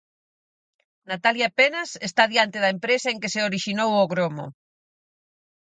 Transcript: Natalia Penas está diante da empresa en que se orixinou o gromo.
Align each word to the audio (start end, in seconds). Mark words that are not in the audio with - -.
Natalia 1.11 1.49
Penas 1.59 1.89
está 2.07 2.23
diante 2.33 2.57
da 2.63 2.73
empresa 2.75 3.07
en 3.13 3.17
que 3.21 3.31
se 3.33 3.41
orixinou 3.49 3.91
o 4.03 4.09
gromo. 4.13 4.45